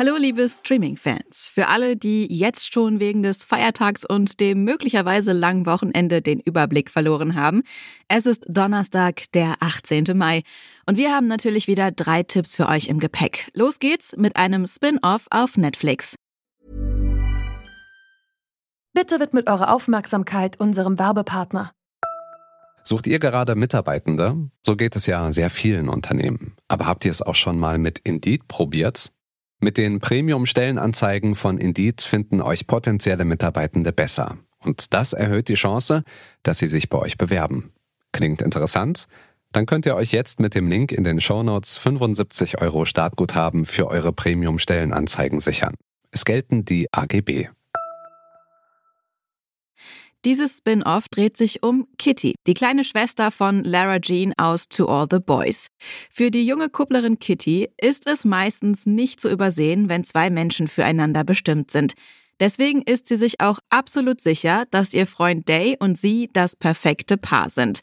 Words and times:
Hallo 0.00 0.16
liebe 0.16 0.48
Streaming-Fans. 0.48 1.50
Für 1.52 1.68
alle, 1.68 1.94
die 1.94 2.26
jetzt 2.26 2.72
schon 2.72 3.00
wegen 3.00 3.22
des 3.22 3.44
Feiertags 3.44 4.06
und 4.06 4.40
dem 4.40 4.64
möglicherweise 4.64 5.32
langen 5.32 5.66
Wochenende 5.66 6.22
den 6.22 6.40
Überblick 6.40 6.88
verloren 6.88 7.34
haben. 7.34 7.64
Es 8.08 8.24
ist 8.24 8.46
Donnerstag, 8.48 9.30
der 9.34 9.56
18. 9.60 10.16
Mai. 10.16 10.40
Und 10.86 10.96
wir 10.96 11.12
haben 11.14 11.26
natürlich 11.26 11.66
wieder 11.66 11.90
drei 11.90 12.22
Tipps 12.22 12.56
für 12.56 12.66
euch 12.66 12.88
im 12.88 12.98
Gepäck. 12.98 13.50
Los 13.52 13.78
geht's 13.78 14.16
mit 14.16 14.36
einem 14.36 14.64
Spin-off 14.64 15.26
auf 15.28 15.58
Netflix. 15.58 16.16
Bitte 18.94 19.20
widmet 19.20 19.50
eure 19.50 19.68
Aufmerksamkeit 19.68 20.58
unserem 20.58 20.98
Werbepartner. 20.98 21.72
Sucht 22.84 23.06
ihr 23.06 23.18
gerade 23.18 23.54
Mitarbeitende? 23.54 24.48
So 24.64 24.76
geht 24.76 24.96
es 24.96 25.04
ja 25.04 25.30
sehr 25.30 25.50
vielen 25.50 25.90
Unternehmen. 25.90 26.56
Aber 26.68 26.86
habt 26.86 27.04
ihr 27.04 27.10
es 27.10 27.20
auch 27.20 27.34
schon 27.34 27.58
mal 27.58 27.76
mit 27.76 27.98
Indeed 27.98 28.48
probiert? 28.48 29.12
Mit 29.60 29.76
den 29.76 30.00
Premium-Stellenanzeigen 30.00 31.34
von 31.34 31.58
Indeed 31.58 32.00
finden 32.00 32.40
euch 32.40 32.66
potenzielle 32.66 33.26
Mitarbeitende 33.26 33.92
besser. 33.92 34.38
Und 34.58 34.94
das 34.94 35.12
erhöht 35.12 35.48
die 35.48 35.54
Chance, 35.54 36.02
dass 36.42 36.58
sie 36.58 36.68
sich 36.68 36.88
bei 36.88 36.98
euch 36.98 37.18
bewerben. 37.18 37.70
Klingt 38.12 38.40
interessant? 38.40 39.06
Dann 39.52 39.66
könnt 39.66 39.84
ihr 39.84 39.96
euch 39.96 40.12
jetzt 40.12 40.40
mit 40.40 40.54
dem 40.54 40.68
Link 40.68 40.92
in 40.92 41.04
den 41.04 41.20
Shownotes 41.20 41.76
75 41.76 42.60
Euro 42.62 42.86
Startguthaben 42.86 43.66
für 43.66 43.88
eure 43.88 44.12
Premium-Stellenanzeigen 44.12 45.40
sichern. 45.40 45.74
Es 46.10 46.24
gelten 46.24 46.64
die 46.64 46.88
AGB. 46.92 47.48
Dieses 50.26 50.58
Spin-off 50.58 51.08
dreht 51.08 51.38
sich 51.38 51.62
um 51.62 51.88
Kitty, 51.96 52.34
die 52.46 52.52
kleine 52.52 52.84
Schwester 52.84 53.30
von 53.30 53.64
Lara 53.64 54.00
Jean 54.00 54.34
aus 54.36 54.68
To 54.68 54.86
All 54.86 55.06
the 55.10 55.18
Boys. 55.18 55.68
Für 56.10 56.30
die 56.30 56.44
junge 56.44 56.68
Kupplerin 56.68 57.18
Kitty 57.18 57.70
ist 57.80 58.06
es 58.06 58.26
meistens 58.26 58.84
nicht 58.84 59.18
zu 59.18 59.30
übersehen, 59.30 59.88
wenn 59.88 60.04
zwei 60.04 60.28
Menschen 60.28 60.68
füreinander 60.68 61.24
bestimmt 61.24 61.70
sind. 61.70 61.94
Deswegen 62.38 62.82
ist 62.82 63.08
sie 63.08 63.16
sich 63.16 63.40
auch 63.40 63.60
absolut 63.70 64.20
sicher, 64.20 64.64
dass 64.70 64.92
ihr 64.92 65.06
Freund 65.06 65.48
Day 65.48 65.76
und 65.78 65.96
sie 65.96 66.28
das 66.34 66.54
perfekte 66.54 67.16
Paar 67.16 67.48
sind. 67.48 67.80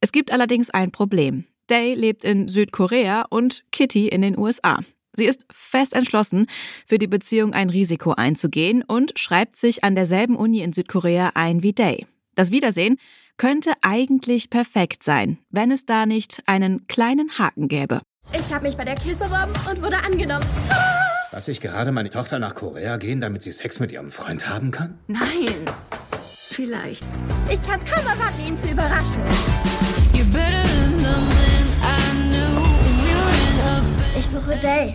Es 0.00 0.12
gibt 0.12 0.30
allerdings 0.32 0.70
ein 0.70 0.92
Problem. 0.92 1.46
Day 1.68 1.94
lebt 1.94 2.22
in 2.22 2.46
Südkorea 2.46 3.24
und 3.28 3.64
Kitty 3.72 4.06
in 4.06 4.22
den 4.22 4.38
USA. 4.38 4.78
Sie 5.14 5.26
ist 5.26 5.46
fest 5.52 5.94
entschlossen, 5.94 6.46
für 6.86 6.98
die 6.98 7.06
Beziehung 7.06 7.52
ein 7.52 7.70
Risiko 7.70 8.12
einzugehen 8.12 8.82
und 8.82 9.18
schreibt 9.18 9.56
sich 9.56 9.84
an 9.84 9.94
derselben 9.94 10.36
Uni 10.36 10.60
in 10.60 10.72
Südkorea 10.72 11.32
ein 11.34 11.62
wie 11.62 11.72
Day. 11.72 12.06
Das 12.34 12.50
Wiedersehen 12.50 12.98
könnte 13.36 13.72
eigentlich 13.82 14.50
perfekt 14.50 15.02
sein, 15.02 15.38
wenn 15.50 15.70
es 15.70 15.84
da 15.84 16.06
nicht 16.06 16.42
einen 16.46 16.86
kleinen 16.86 17.38
Haken 17.38 17.68
gäbe. 17.68 18.00
Ich 18.32 18.52
habe 18.52 18.66
mich 18.66 18.76
bei 18.76 18.84
der 18.84 18.94
KISS 18.94 19.18
beworben 19.18 19.52
und 19.68 19.82
wurde 19.82 20.02
angenommen. 20.04 20.46
Lass 21.32 21.48
ich 21.48 21.60
gerade 21.60 21.92
meine 21.92 22.10
Tochter 22.10 22.38
nach 22.38 22.54
Korea 22.54 22.96
gehen, 22.98 23.20
damit 23.20 23.42
sie 23.42 23.52
Sex 23.52 23.80
mit 23.80 23.90
ihrem 23.90 24.10
Freund 24.10 24.48
haben 24.48 24.70
kann? 24.70 24.98
Nein. 25.08 25.66
Vielleicht. 26.28 27.04
Ich 27.50 27.60
kann 27.62 27.80
es 27.80 27.90
kaum 27.90 28.06
erwarten, 28.06 28.46
ihn 28.46 28.56
zu 28.56 28.70
überraschen. 28.70 29.22
Ich 30.12 30.22
suche 30.22 31.51
Day. 34.62 34.94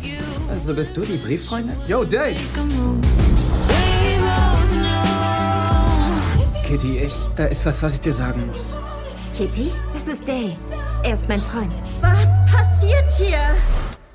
Also 0.50 0.74
bist 0.74 0.96
du 0.96 1.02
die 1.02 1.18
Brieffreundin? 1.18 1.76
Yo, 1.88 2.06
Day! 2.06 2.38
Kitty, 6.64 7.00
ich. 7.00 7.14
Da 7.36 7.46
ist 7.46 7.66
was, 7.66 7.84
was 7.84 7.94
ich 7.96 8.00
dir 8.00 8.14
sagen 8.14 8.48
muss. 8.48 8.78
Kitty, 9.36 9.72
es 9.94 10.08
ist 10.08 10.26
Day. 10.26 10.56
Er 11.04 11.14
ist 11.14 11.28
mein 11.28 11.42
Freund. 11.42 11.84
Was 12.00 12.52
passiert 12.52 13.12
hier? 13.18 13.40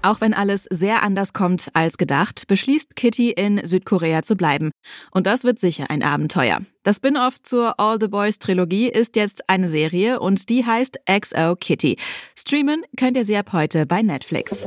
Auch 0.02 0.20
wenn 0.20 0.34
alles 0.34 0.66
sehr 0.70 1.02
anders 1.02 1.32
kommt 1.32 1.68
als 1.74 1.96
gedacht, 1.96 2.46
beschließt 2.48 2.96
Kitty 2.96 3.30
in 3.30 3.64
Südkorea 3.64 4.22
zu 4.22 4.36
bleiben. 4.36 4.70
Und 5.12 5.26
das 5.26 5.44
wird 5.44 5.60
sicher 5.60 5.86
ein 5.90 6.02
Abenteuer. 6.02 6.60
Das 6.82 6.96
Spin-off 6.96 7.40
zur 7.42 7.78
All 7.78 7.98
the 8.00 8.08
Boys 8.08 8.38
Trilogie 8.40 8.88
ist 8.88 9.14
jetzt 9.14 9.48
eine 9.48 9.68
Serie 9.68 10.18
und 10.18 10.48
die 10.48 10.66
heißt 10.66 10.98
XO 11.08 11.54
Kitty. 11.54 11.96
Streamen 12.36 12.82
könnt 12.96 13.16
ihr 13.16 13.24
sie 13.24 13.36
ab 13.36 13.52
heute 13.52 13.86
bei 13.86 14.02
Netflix. 14.02 14.66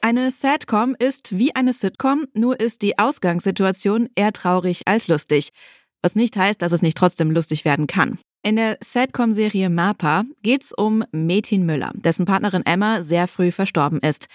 Eine 0.00 0.30
Sadcom 0.30 0.94
ist 0.98 1.36
wie 1.36 1.54
eine 1.56 1.72
Sitcom, 1.72 2.26
nur 2.34 2.60
ist 2.60 2.82
die 2.82 2.98
Ausgangssituation 2.98 4.10
eher 4.14 4.32
traurig 4.32 4.82
als 4.86 5.08
lustig. 5.08 5.48
Was 6.02 6.14
nicht 6.14 6.36
heißt, 6.36 6.60
dass 6.60 6.72
es 6.72 6.82
nicht 6.82 6.96
trotzdem 6.96 7.30
lustig 7.30 7.64
werden 7.64 7.86
kann. 7.86 8.18
In 8.46 8.56
der 8.56 8.76
Sadcom-Serie 8.82 9.70
MAPA 9.70 10.24
geht's 10.42 10.74
um 10.74 11.02
Metin 11.12 11.64
Müller, 11.64 11.92
dessen 11.94 12.26
Partnerin 12.26 12.66
Emma 12.66 13.00
sehr 13.00 13.26
früh 13.26 13.50
verstorben 13.50 14.00
ist. 14.00 14.26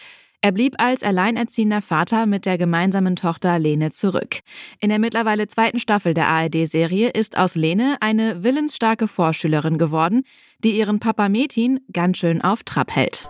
Er 0.42 0.52
blieb 0.52 0.74
als 0.80 1.04
alleinerziehender 1.04 1.84
Vater 1.84 2.26
mit 2.26 2.48
der 2.48 2.58
gemeinsamen 2.58 3.16
Tochter 3.16 3.60
Lene 3.60 3.92
zurück. 3.92 4.40
In 4.80 4.90
der 4.90 4.98
mittlerweile 4.98 5.48
zweiten 5.48 5.78
Staffel 5.78 6.16
der 6.16 6.28
ARD-Serie 6.28 7.10
ist 7.10 7.38
aus 7.38 7.54
Lene 7.54 7.98
eine 8.00 8.42
willensstarke 8.42 9.08
Vorschülerin 9.08 9.78
geworden, 9.78 10.24
die 10.64 10.72
ihren 10.72 11.00
Papa 11.00 11.30
Metin 11.30 11.80
ganz 11.94 12.18
schön 12.18 12.42
auf 12.42 12.64
Trab 12.64 12.96
hält. 12.96 13.30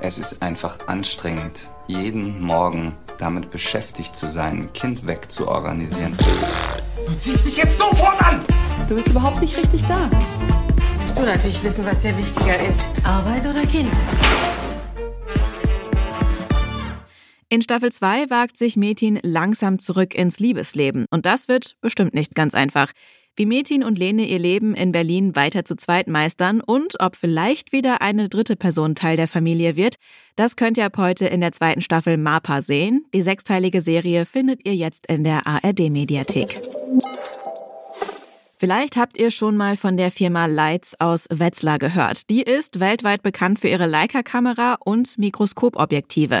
Es 0.00 0.18
ist 0.18 0.40
einfach 0.40 0.88
anstrengend, 0.88 1.70
jeden 1.86 2.40
Morgen 2.40 2.96
damit 3.18 3.50
beschäftigt 3.50 4.16
zu 4.16 4.30
sein, 4.30 4.62
ein 4.62 4.72
Kind 4.72 5.06
wegzuorganisieren. 5.06 6.16
Du 7.06 7.12
ziehst 7.18 7.44
dich 7.44 7.58
jetzt 7.58 7.78
sofort 7.78 8.22
an! 8.24 8.40
Du 8.88 8.94
bist 8.94 9.08
überhaupt 9.08 9.40
nicht 9.40 9.56
richtig 9.56 9.82
da. 9.84 10.10
Du 11.16 11.22
natürlich 11.22 11.62
wissen, 11.62 11.86
was 11.86 12.00
dir 12.00 12.16
wichtiger 12.18 12.60
ist. 12.66 12.88
Arbeit 13.04 13.46
oder 13.46 13.62
Kind? 13.62 13.90
In 17.48 17.62
Staffel 17.62 17.92
2 17.92 18.30
wagt 18.30 18.58
sich 18.58 18.76
Metin 18.76 19.20
langsam 19.22 19.78
zurück 19.78 20.14
ins 20.14 20.40
Liebesleben. 20.40 21.06
Und 21.10 21.24
das 21.24 21.46
wird 21.46 21.76
bestimmt 21.80 22.12
nicht 22.12 22.34
ganz 22.34 22.54
einfach. 22.54 22.90
Wie 23.36 23.46
Metin 23.46 23.82
und 23.82 23.98
Lene 23.98 24.26
ihr 24.26 24.38
Leben 24.38 24.74
in 24.74 24.92
Berlin 24.92 25.34
weiter 25.34 25.64
zu 25.64 25.76
zweit 25.76 26.06
meistern 26.06 26.60
und 26.60 27.00
ob 27.00 27.16
vielleicht 27.16 27.72
wieder 27.72 28.00
eine 28.00 28.28
dritte 28.28 28.54
Person 28.54 28.94
Teil 28.94 29.16
der 29.16 29.26
Familie 29.26 29.76
wird, 29.76 29.96
das 30.36 30.54
könnt 30.54 30.78
ihr 30.78 30.84
ab 30.84 30.96
heute 30.98 31.26
in 31.26 31.40
der 31.40 31.50
zweiten 31.50 31.80
Staffel 31.80 32.16
MAPA 32.16 32.62
sehen. 32.62 33.06
Die 33.12 33.22
sechsteilige 33.22 33.80
Serie 33.80 34.24
findet 34.24 34.64
ihr 34.64 34.76
jetzt 34.76 35.06
in 35.06 35.24
der 35.24 35.46
ARD-Mediathek. 35.46 36.60
Vielleicht 38.64 38.96
habt 38.96 39.18
ihr 39.18 39.30
schon 39.30 39.58
mal 39.58 39.76
von 39.76 39.98
der 39.98 40.10
Firma 40.10 40.46
Lights 40.46 40.98
aus 40.98 41.26
Wetzlar 41.28 41.78
gehört. 41.78 42.30
Die 42.30 42.40
ist 42.40 42.80
weltweit 42.80 43.22
bekannt 43.22 43.58
für 43.58 43.68
ihre 43.68 43.86
Leica-Kamera 43.86 44.78
und 44.82 45.18
Mikroskopobjektive. 45.18 46.40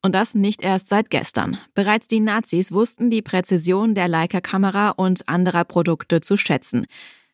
Und 0.00 0.14
das 0.14 0.36
nicht 0.36 0.62
erst 0.62 0.86
seit 0.86 1.10
gestern. 1.10 1.58
Bereits 1.74 2.06
die 2.06 2.20
Nazis 2.20 2.70
wussten 2.70 3.10
die 3.10 3.22
Präzision 3.22 3.96
der 3.96 4.06
Leica-Kamera 4.06 4.90
und 4.90 5.28
anderer 5.28 5.64
Produkte 5.64 6.20
zu 6.20 6.36
schätzen. 6.36 6.86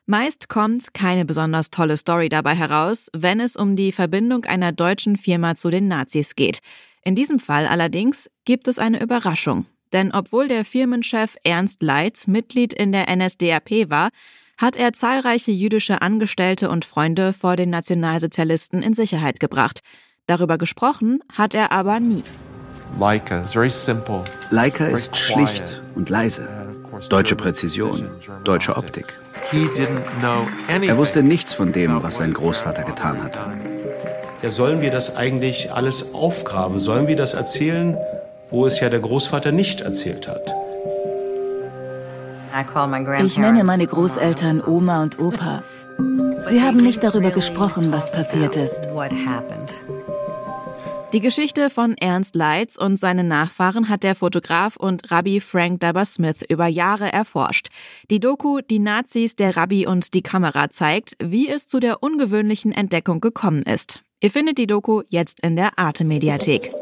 Meist 0.07 0.49
kommt 0.49 0.95
keine 0.95 1.27
besonders 1.27 1.69
tolle 1.69 1.99
Story 1.99 2.31
dabei 2.31 2.55
heraus, 2.55 3.11
wenn 3.13 3.41
es 3.41 3.57
um 3.57 3.77
die 3.77 3.93
Verbindung 3.93 4.47
einer 4.47 4.73
deutschen 4.73 5.19
Firma 5.19 5.55
zu 5.55 5.69
den 5.69 5.87
Nazis 5.87 6.35
geht. 6.35 6.61
In 7.05 7.15
diesem 7.15 7.41
Fall 7.41 7.67
allerdings 7.67 8.31
gibt 8.47 8.69
es 8.69 8.79
eine 8.79 9.03
Überraschung. 9.03 9.67
Denn 9.93 10.13
obwohl 10.13 10.49
der 10.49 10.65
Firmenchef 10.65 11.37
Ernst 11.45 11.83
Leitz 11.83 12.27
Mitglied 12.27 12.73
in 12.73 12.93
der 12.93 13.15
NSDAP 13.15 13.91
war, 13.91 14.11
hat 14.59 14.77
er 14.77 14.93
zahlreiche 14.93 15.51
jüdische 15.51 16.03
Angestellte 16.03 16.69
und 16.69 16.85
Freunde 16.85 17.33
vor 17.33 17.57
den 17.57 17.71
Nationalsozialisten 17.71 18.83
in 18.83 18.95
Sicherheit 18.95 19.41
gebracht. 19.41 19.81
Darüber 20.27 20.59
gesprochen 20.59 21.21
hat 21.33 21.55
er 21.55 21.73
aber 21.73 21.99
nie. 21.99 22.23
Leica 24.51 24.87
ist 24.87 25.17
schlicht 25.17 25.83
und 25.95 26.11
leise. 26.11 26.49
Deutsche 27.09 27.37
Präzision, 27.37 28.11
deutsche 28.45 28.77
Optik. 28.77 29.07
Er 30.71 30.97
wusste 30.97 31.23
nichts 31.23 31.55
von 31.55 31.73
dem, 31.73 32.03
was 32.03 32.17
sein 32.17 32.35
Großvater 32.35 32.83
getan 32.83 33.23
hat. 33.23 33.39
Ja, 34.43 34.51
sollen 34.51 34.81
wir 34.81 34.91
das 34.91 35.17
eigentlich 35.17 35.73
alles 35.73 36.15
aufgraben? 36.15 36.79
Sollen 36.79 37.07
wir 37.07 37.17
das 37.17 37.35
erzählen, 37.35 37.97
wo 38.51 38.67
es 38.67 38.81
ja 38.81 38.89
der 38.89 39.01
Großvater 39.01 39.53
nicht 39.53 39.81
erzählt 39.81 40.29
hat? 40.29 40.55
Ich 43.23 43.39
nenne 43.39 43.65
meine 43.65 43.87
Großeltern 43.87 44.63
Oma 44.67 45.03
und 45.03 45.19
Opa. 45.21 45.63
Sie 46.49 46.63
haben 46.63 46.79
nicht 46.79 47.05
darüber 47.05 47.31
gesprochen, 47.31 47.93
was 47.93 48.11
passiert 48.11 48.57
ist. 48.57 48.89
Die 51.13 51.21
Geschichte 51.21 51.71
von 51.71 51.97
Ernst 51.97 52.37
Leitz 52.37 52.77
und 52.77 52.97
seinen 52.97 53.27
Nachfahren 53.27 53.89
hat 53.89 54.05
der 54.05 54.15
Fotograf 54.15 54.77
und 54.77 55.11
Rabbi 55.11 55.41
Frank 55.41 55.81
Dubber-Smith 55.81 56.45
über 56.49 56.69
Jahre 56.69 57.13
erforscht. 57.13 57.69
Die 58.11 58.21
Doku 58.21 58.61
Die 58.61 58.79
Nazis, 58.79 59.35
der 59.35 59.57
Rabbi 59.57 59.87
und 59.87 60.15
die 60.15 60.23
Kamera 60.23 60.71
zeigt, 60.71 61.17
wie 61.21 61.49
es 61.49 61.67
zu 61.67 61.81
der 61.81 62.03
ungewöhnlichen 62.03 62.71
Entdeckung 62.71 63.21
gekommen 63.21 63.63
ist. 63.63 64.03
Ihr 64.21 64.31
findet 64.31 64.59
die 64.59 64.69
Doku 64.69 65.03
jetzt 65.09 65.41
in 65.43 65.57
der 65.57 65.79
Arte-Mediathek. 65.79 66.73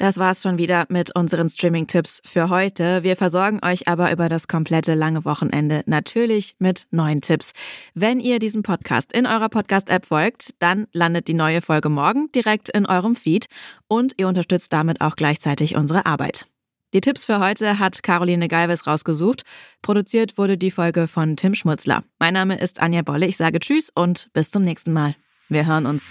Das 0.00 0.16
war's 0.16 0.40
schon 0.40 0.56
wieder 0.56 0.86
mit 0.88 1.14
unseren 1.14 1.50
Streaming-Tipps 1.50 2.22
für 2.24 2.48
heute. 2.48 3.02
Wir 3.02 3.16
versorgen 3.16 3.60
euch 3.62 3.86
aber 3.86 4.10
über 4.10 4.30
das 4.30 4.48
komplette 4.48 4.94
lange 4.94 5.26
Wochenende 5.26 5.82
natürlich 5.84 6.56
mit 6.58 6.86
neuen 6.90 7.20
Tipps. 7.20 7.52
Wenn 7.92 8.18
ihr 8.18 8.38
diesem 8.38 8.62
Podcast 8.62 9.12
in 9.12 9.26
eurer 9.26 9.50
Podcast-App 9.50 10.06
folgt, 10.06 10.54
dann 10.58 10.86
landet 10.94 11.28
die 11.28 11.34
neue 11.34 11.60
Folge 11.60 11.90
morgen 11.90 12.32
direkt 12.34 12.70
in 12.70 12.86
eurem 12.86 13.14
Feed 13.14 13.44
und 13.88 14.14
ihr 14.16 14.26
unterstützt 14.26 14.72
damit 14.72 15.02
auch 15.02 15.16
gleichzeitig 15.16 15.76
unsere 15.76 16.06
Arbeit. 16.06 16.46
Die 16.94 17.02
Tipps 17.02 17.26
für 17.26 17.38
heute 17.38 17.78
hat 17.78 18.02
Caroline 18.02 18.48
Galvez 18.48 18.86
rausgesucht. 18.86 19.42
Produziert 19.82 20.38
wurde 20.38 20.56
die 20.56 20.70
Folge 20.70 21.08
von 21.08 21.36
Tim 21.36 21.54
Schmutzler. 21.54 22.04
Mein 22.18 22.32
Name 22.32 22.58
ist 22.58 22.80
Anja 22.80 23.02
Bolle. 23.02 23.26
Ich 23.26 23.36
sage 23.36 23.60
Tschüss 23.60 23.90
und 23.94 24.30
bis 24.32 24.50
zum 24.50 24.64
nächsten 24.64 24.94
Mal. 24.94 25.14
Wir 25.50 25.66
hören 25.66 25.84
uns. 25.84 26.10